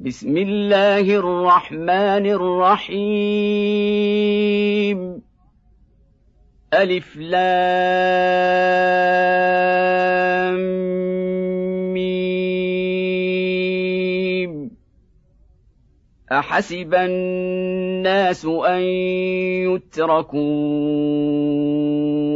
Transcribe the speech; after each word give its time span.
بسم 0.00 0.36
الله 0.36 1.00
الرحمن 1.00 2.26
الرحيم. 2.26 2.98
ألف 6.74 7.16
لام 7.16 7.58
ميم. 11.92 12.30
أحسب 16.32 16.94
الناس 16.94 18.44
أن 18.46 18.80
يتركوا 19.66 20.38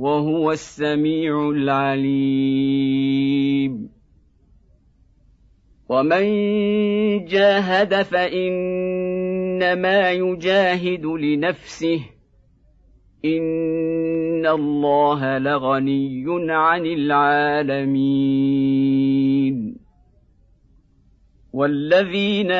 وهو 0.00 0.52
السميع 0.52 1.50
العليم. 1.50 2.90
ومن 5.88 6.24
جاهد 7.24 8.02
فإنما 8.02 10.10
يجاهد 10.10 11.06
لنفسه. 11.06 12.00
إن 13.24 14.46
الله 14.46 15.38
لغني 15.38 16.24
عن 16.50 16.86
العالمين. 16.86 19.79
والذين 21.52 22.50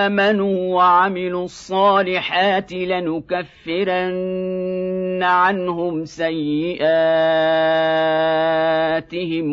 امنوا 0.00 0.74
وعملوا 0.74 1.44
الصالحات 1.44 2.72
لنكفرن 2.72 4.10
عنهم 5.22 6.04
سيئاتهم 6.04 6.86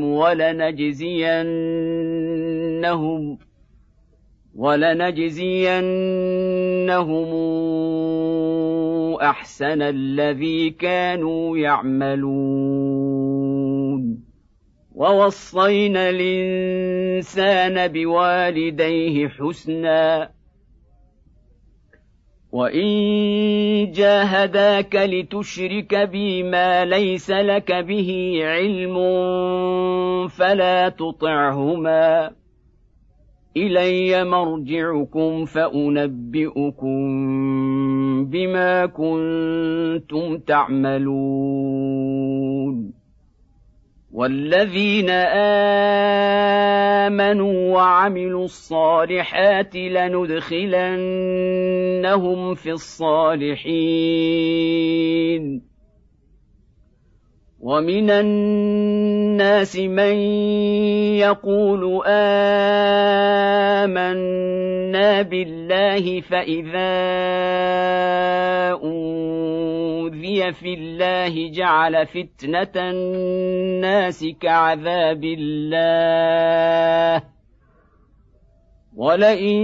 ولنجزينهم 0.04 1.48
ولنجزينهم 4.56 5.88
احسن 9.22 9.82
الذي 9.82 10.70
كانوا 10.70 11.58
يعملون 11.58 12.97
ووصينا 14.98 16.10
الإنسان 16.10 17.88
بوالديه 17.88 19.28
حسنا. 19.28 20.30
وإن 22.52 23.92
جاهداك 23.92 24.96
لتشرك 24.96 25.96
بي 25.96 26.44
ما 26.44 26.86
ليس 26.86 27.32
لك 27.32 27.72
به 27.72 28.40
علم 28.42 28.98
فلا 30.28 30.90
تطعهما. 30.90 32.32
إلي 33.58 34.24
مرجعكم 34.24 35.46
فأنبئكم 35.46 36.98
بما 38.26 38.86
كنتم 38.86 40.38
تعملون. 40.38 41.08
والذين 44.14 45.10
امنوا 47.10 47.74
وعملوا 47.74 48.46
الصالحات 48.46 49.76
لندخلنهم 49.76 50.96
في 52.56 52.72
الصالحين 52.72 53.98
ومن 57.60 58.10
الناس 58.10 59.76
من 59.76 60.16
يقول 61.20 62.02
امنا 62.08 62.72
بالله 65.22 66.22
فاذا 66.22 66.94
اوذي 70.08 70.54
في 70.54 70.74
الله 70.74 71.52
جعل 71.52 72.06
فتنه 72.08 72.72
الناس 72.76 74.26
كعذاب 74.42 75.24
الله 75.24 77.24
ولئن 78.96 79.64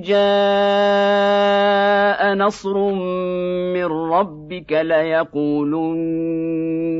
جاء 0.00 0.24
نصر 2.34 2.78
من 3.74 3.84
ربك 3.84 4.72
ليقولن 4.72 6.14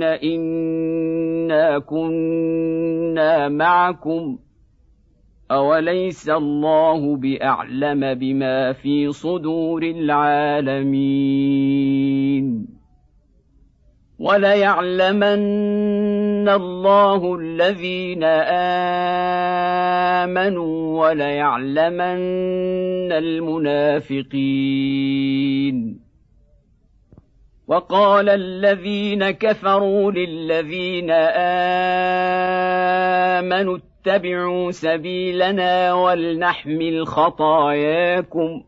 انا 0.02 1.78
كنا 1.78 3.48
معكم 3.48 4.38
اوليس 5.54 6.28
الله 6.28 7.16
باعلم 7.16 8.14
بما 8.14 8.72
في 8.72 9.12
صدور 9.12 9.82
العالمين 9.82 11.14
وليعلمن 14.18 15.24
الله 16.48 17.36
الذين 17.40 18.24
امنوا 20.24 21.08
وليعلمن 21.08 22.22
المنافقين 23.12 24.64
وقال 27.66 28.28
الذين 28.28 29.30
كفروا 29.30 30.10
للذين 30.12 31.10
امنوا 33.40 33.78
اتبعوا 34.06 34.70
سبيلنا 34.70 35.94
ولنحمل 35.94 37.06
خطاياكم 37.06 38.62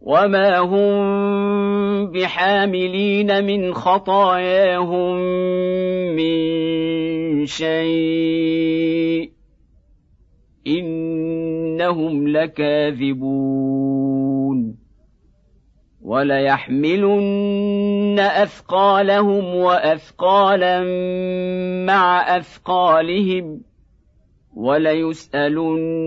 وما 0.00 0.58
هم 0.58 2.10
بحاملين 2.10 3.44
من 3.44 3.74
خطاياهم 3.74 5.16
من 6.16 7.46
شيء 7.46 9.30
إنهم 10.66 12.28
لكاذبون 12.28 13.56
وليحملن 16.02 17.36
أثقالهم 18.18 19.54
وأثقالا 19.56 20.80
مع 21.86 22.36
أثقالهم 22.36 23.60
وليسألن 24.56 26.00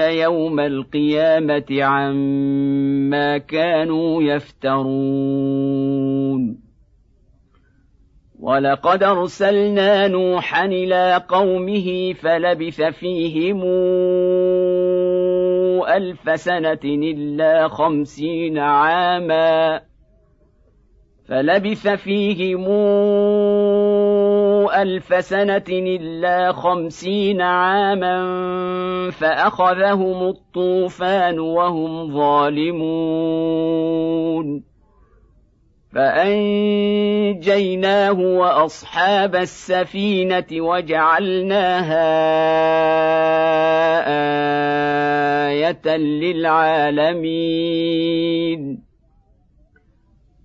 يوم 0.00 0.60
القيامة 0.60 1.82
عما 1.82 3.38
كانوا 3.38 4.22
يفترون. 4.22 5.66
ولقد 8.40 9.02
أرسلنا 9.02 10.08
نوحا 10.08 10.64
إلى 10.66 11.22
قومه 11.28 12.12
فلبث 12.12 12.82
فيهم 12.82 13.62
ألف 15.84 16.40
سنة 16.40 16.80
إلا 16.84 17.68
خمسين 17.68 18.58
عاما. 18.58 19.80
فلبث 21.28 21.88
فيهم 21.88 22.64
ألف 24.74 25.24
سنة 25.24 25.64
إلا 25.68 26.52
خمسين 26.52 27.40
عاما 27.40 28.16
فأخذهم 29.10 30.28
الطوفان 30.28 31.38
وهم 31.38 32.12
ظالمون. 32.14 33.56
فأنجيناه 35.96 37.40
وأصحاب 38.20 39.36
السفينة 39.36 40.46
وجعلناها 40.52 42.06
آية 45.48 45.96
للعالمين. 45.96 47.26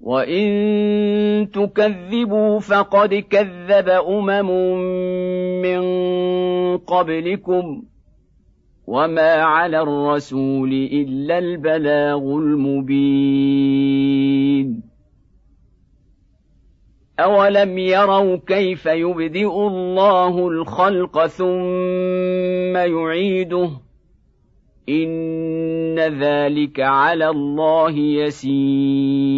وان 0.00 1.50
تكذبوا 1.50 2.60
فقد 2.60 3.14
كذب 3.14 3.88
امم 3.88 4.50
من 5.62 5.80
قبلكم 6.78 7.82
وما 8.86 9.32
على 9.32 9.80
الرسول 9.80 10.72
الا 10.72 11.38
البلاغ 11.38 12.18
المبين 12.18 13.68
اولم 17.20 17.78
يروا 17.78 18.36
كيف 18.46 18.86
يبدئ 18.86 19.50
الله 19.50 20.48
الخلق 20.48 21.26
ثم 21.26 22.76
يعيده 22.76 23.70
ان 24.88 25.98
ذلك 25.98 26.80
على 26.80 27.28
الله 27.28 27.90
يسير 27.98 29.37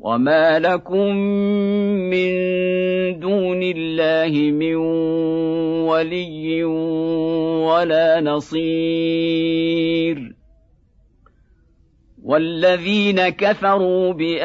وما 0.00 0.58
لكم 0.58 1.16
من 2.10 2.30
دون 3.20 3.62
الله 3.62 4.50
من 4.50 4.74
ولي 5.86 6.64
ولا 6.64 8.20
نصير 8.20 9.60
والذين 12.24 13.28
كفروا 13.28 14.12
بايات 14.12 14.42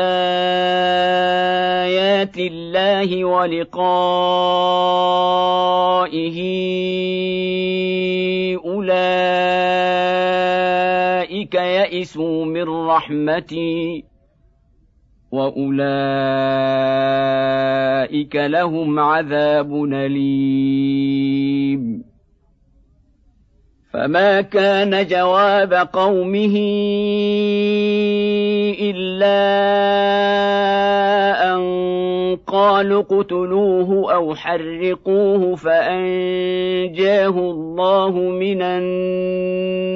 الله 2.38 3.26
ولقائه 3.26 3.76
اولئك 8.66 9.16
يئسوا 11.56 12.46
من 12.46 12.64
رحمتي 12.64 14.15
واولئك 15.32 15.86
لهم 18.36 19.00
عذاب 19.00 19.84
اليم. 19.94 21.56
فما 23.94 24.42
كان 24.42 25.08
جواب 25.08 25.74
قومه 25.74 26.56
الا 28.82 29.46
ان 31.56 31.62
قالوا 32.48 33.02
اقتلوه 33.02 34.14
أو 34.14 34.36
حرقوه 34.36 35.56
فانجاه 35.56 37.30
الله 37.30 38.12
من 38.12 38.62
النار. 38.62 39.96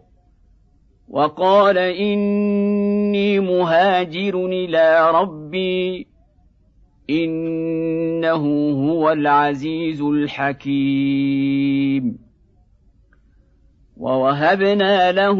وقال 1.11 1.77
إني 1.77 3.39
مهاجر 3.39 4.45
إلى 4.45 5.11
ربي 5.11 6.07
إنه 7.09 8.71
هو 8.71 9.11
العزيز 9.11 10.01
الحكيم. 10.01 11.51
ووهبنا 13.97 15.11
له 15.11 15.39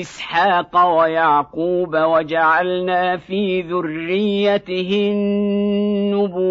إسحاق 0.00 0.98
ويعقوب 0.98 1.96
وجعلنا 1.96 3.16
في 3.16 3.62
ذريته 3.62 5.10
النبوءة 5.12 6.42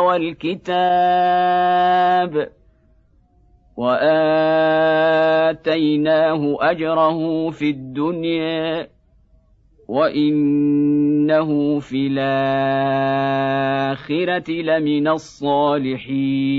والكتاب. 0.00 0.64
واتيناه 3.76 5.46
اجره 6.60 7.50
في 7.50 7.70
الدنيا 7.70 8.88
وانه 9.88 11.78
في 11.80 12.06
الاخره 12.06 13.40
لمن 14.50 15.08
الصالحين 15.08 16.54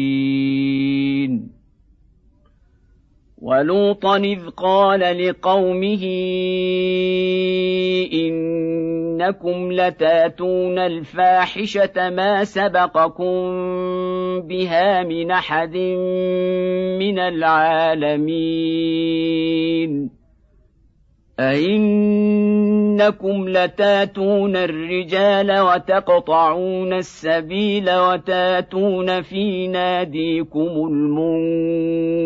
ولوطا 3.42 4.18
اذ 4.18 4.50
قال 4.50 5.00
لقومه 5.00 6.06
إنكم 9.16 9.72
لتاتون 9.72 10.80
الفاحشة 10.80 12.10
ما 12.10 12.44
سبقكم 12.44 13.36
بها 14.42 15.04
من 15.04 15.32
أحد 15.32 15.78
من 17.00 17.20
العالمين. 17.20 18.66
أئنكم 21.40 22.30
لتاتون 23.50 24.56
الرجال 24.56 25.60
وتقطعون 25.60 26.94
السبيل 26.94 27.96
وتاتون 27.96 29.22
في 29.22 29.68
ناديكم 29.68 30.88
المنكر. 30.92 32.26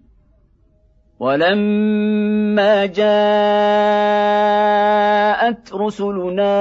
ولما 1.21 2.85
جاءت 2.85 3.03
رسلنا 5.73 6.53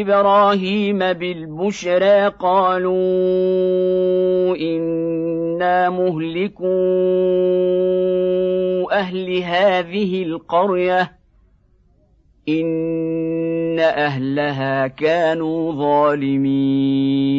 إبراهيم 0.00 0.98
بالبشرى 0.98 2.28
قالوا 2.28 2.96
إنا 4.56 5.90
مهلكو 5.90 6.66
أهل 8.92 9.42
هذه 9.42 10.22
القرية 10.22 11.12
إن 12.48 13.78
أهلها 13.80 14.86
كانوا 14.86 15.72
ظالمين. 15.72 17.38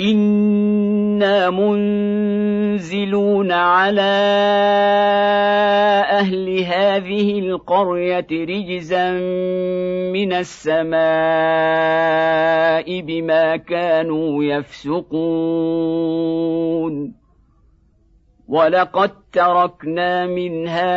أنا 0.00 1.50
منزلون 1.50 3.52
على 3.52 4.00
أهل 6.10 6.64
هذه 6.64 7.38
القريه 7.38 8.26
رجزا 8.30 9.12
من 10.12 10.32
السماء 10.32 10.96
بما 13.00 13.56
كانوا 13.56 14.44
يفسقون 14.44 15.16
ولقد 18.48 19.10
تركنا 19.32 20.26
منها 20.26 20.96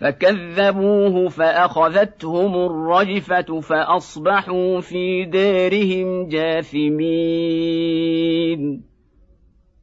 فكذبوه 0.00 1.28
فأخذتهم 1.28 2.54
الرجفة 2.54 3.60
فأصبحوا 3.60 4.80
في 4.80 5.24
دارهم 5.24 6.28
جاثمين. 6.28 7.76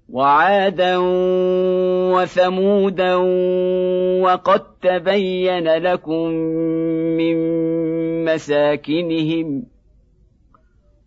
وعادا 0.10 0.98
وثمودا 2.13 3.15
وقد 4.22 4.62
تبين 4.82 5.67
لكم 5.67 6.27
من 7.17 7.36
مساكنهم 8.25 9.73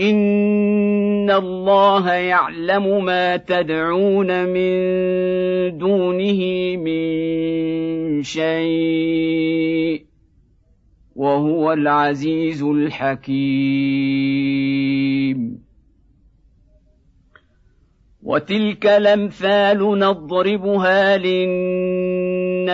ان 0.00 1.30
الله 1.30 2.12
يعلم 2.12 3.04
ما 3.04 3.36
تدعون 3.36 4.44
من 4.44 5.78
دونه 5.78 6.40
من 6.76 8.22
شيء 8.22 10.04
وهو 11.16 11.72
العزيز 11.72 12.62
الحكيم 12.62 13.94
وتلك 18.22 18.86
الامثال 18.86 19.98
نضربها 19.98 21.16
للناس 21.16 22.64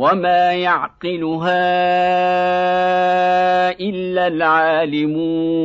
وما 0.00 0.52
يعقلها 0.52 1.60
الا 3.80 4.26
العالمون 4.26 5.60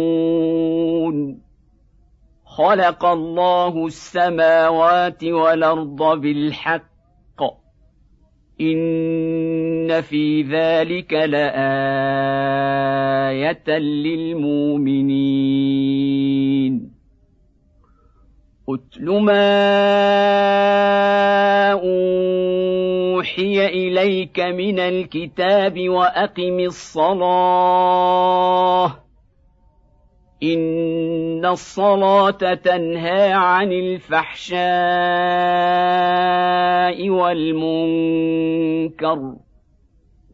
خلق 2.46 3.06
الله 3.06 3.86
السماوات 3.86 5.24
والارض 5.24 6.22
بالحق 6.22 6.96
ان 8.62 10.02
في 10.02 10.42
ذلك 10.42 11.14
لايه 11.14 11.48
للمؤمنين 13.80 15.26
أتل 18.70 19.06
ما 19.06 19.46
أوحي 21.72 23.66
إليك 23.66 24.40
من 24.40 24.80
الكتاب 24.80 25.90
وأقم 25.90 26.60
الصلاة. 26.60 28.06
إن 30.44 31.46
الصلاة 31.46 32.54
تنهى 32.54 33.34
عن 33.34 33.72
الفحشاء 33.72 34.60
والمنكر 37.10 38.26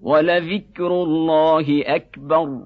ولذكر 0.01 0.87
الله 1.03 1.83
أكبر. 1.85 2.65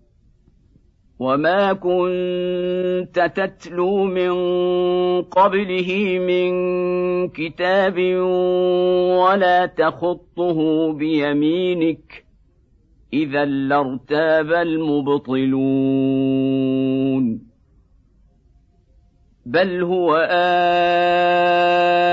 وما 1.21 1.73
كنت 1.73 3.31
تتلو 3.35 4.03
من 4.03 4.31
قبله 5.21 6.19
من 6.19 6.51
كتاب 7.29 7.97
ولا 9.21 9.65
تخطه 9.65 10.91
بيمينك 10.93 12.25
اذا 13.13 13.45
لارتاب 13.45 14.51
المبطلون 14.51 15.61
بل 19.51 19.83
هو 19.83 20.15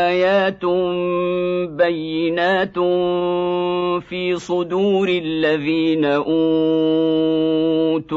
ايات 0.09 0.65
بينات 1.79 2.79
في 4.09 4.37
صدور 4.37 5.09
الذين 5.09 6.05
اوتوا 6.05 6.25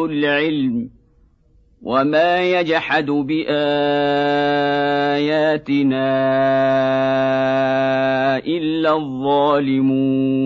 العلم 0.08 0.90
وما 1.82 2.42
يجحد 2.52 3.06
باياتنا 3.06 3.52
الا 8.38 8.94
الظالمون 8.96 10.42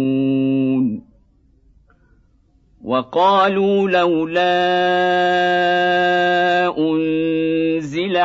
وقالوا 2.83 3.89
لولا 3.89 4.95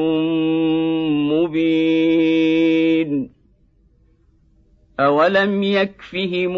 مبين 1.31 2.57
أولم 4.99 5.63
يكفهم 5.63 6.57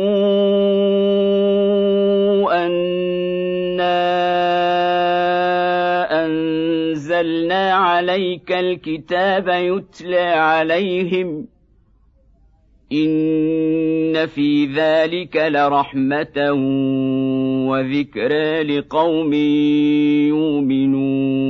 أنا 2.50 4.00
أنزلنا 6.26 6.70
نزلنا 7.10 7.74
عليك 7.74 8.52
الكتاب 8.52 9.48
يتلى 9.48 10.20
عليهم 10.20 11.48
ان 12.92 14.26
في 14.28 14.66
ذلك 14.66 15.38
لرحمه 15.38 16.52
وذكرى 17.70 18.64
لقوم 18.64 19.34
يؤمنون 20.94 21.50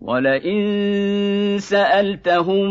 ولئن 0.00 1.58
سالتهم 1.58 2.70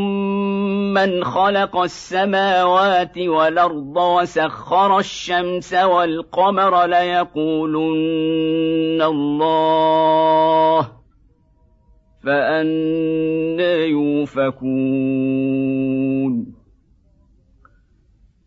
من 0.94 1.24
خلق 1.24 1.78
السماوات 1.78 3.18
والارض 3.18 3.98
وسخر 3.98 5.00
الشمس 5.00 5.74
والقمر 5.74 6.86
ليقولن 6.86 7.92
الله 9.02 10.92
فانى 12.24 13.90
يوفكون 13.90 15.26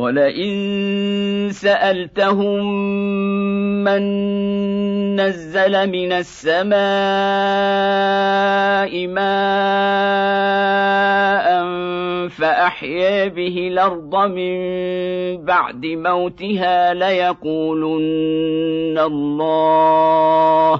ولئن 0.00 1.48
سألتهم 1.52 2.64
من 3.84 4.02
نزل 5.20 5.90
من 5.90 6.12
السماء 6.12 6.70
ماء 9.06 10.40
فأحيا 12.28 13.28
به 13.28 13.68
الأرض 13.68 14.16
من 14.16 14.56
بعد 15.44 15.86
موتها 15.86 16.94
ليقولن 16.94 18.18
الله 18.98 20.74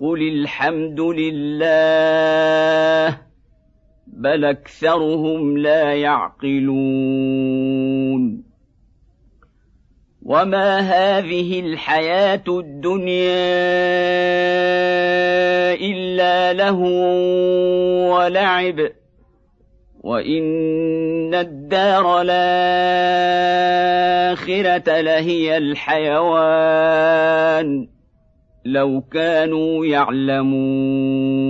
قل 0.00 0.22
الحمد 0.22 1.00
لله 1.00 2.50
بل 4.06 4.44
أكثرهم 4.44 5.58
لا 5.58 5.94
يعقلون 5.94 7.69
وما 10.30 10.78
هذه 10.78 11.60
الحياة 11.60 12.44
الدنيا 12.48 13.34
الا 15.74 16.52
له 16.52 16.78
ولعب 18.14 18.80
وان 20.00 21.34
الدار 21.34 22.20
الاخره 22.20 22.60
لهي 25.00 25.56
الحيوان 25.56 27.00
لو 28.64 29.00
كانوا 29.12 29.86
يعلمون 29.86 31.49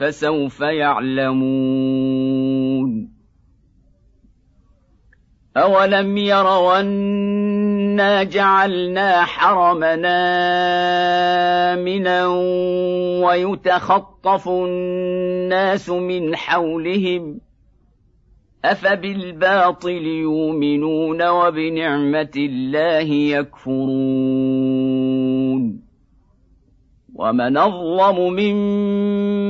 فسوف 0.00 0.60
يعلمون. 0.60 2.00
أولم 5.56 6.16
يروا 6.16 6.80
أنا 6.80 8.22
جعلنا 8.22 9.24
حرمنا 9.24 10.18
آمنا 11.72 12.26
ويتخطف 13.26 14.48
الناس 14.48 15.90
من 15.90 16.36
حولهم؟ 16.36 17.40
أفبالباطل 18.64 20.06
يؤمنون 20.06 21.28
وبنعمة 21.28 22.32
الله 22.36 23.12
يكفرون؟ 23.12 24.70
ومن 27.14 27.56
أظلم 27.56 28.32
ممن 28.32 29.49